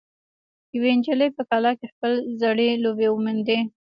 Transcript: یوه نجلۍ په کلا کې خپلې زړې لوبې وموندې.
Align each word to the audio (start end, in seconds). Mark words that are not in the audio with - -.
یوه 0.75 0.91
نجلۍ 0.97 1.29
په 1.37 1.41
کلا 1.49 1.71
کې 1.79 1.87
خپلې 1.93 2.17
زړې 2.41 2.69
لوبې 2.83 3.07
وموندې. 3.09 3.59